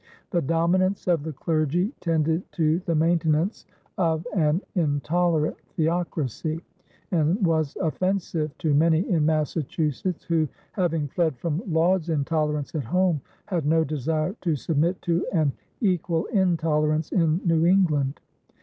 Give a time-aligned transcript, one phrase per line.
[0.31, 3.67] The dominance of the clergy tended to the maintenance
[3.99, 6.59] of an intolerant theocracy
[7.11, 13.21] and was offensive to many in Massachusetts who, having fled from Laud's intolerance at home,
[13.45, 15.51] had no desire to submit to an
[15.81, 18.21] equal intolerance in New England.